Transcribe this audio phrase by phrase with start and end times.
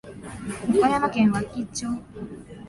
[0.73, 1.85] 岡山県和気町